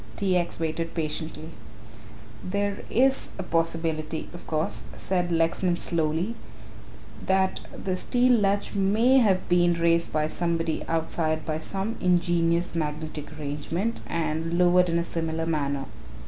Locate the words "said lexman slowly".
4.95-6.33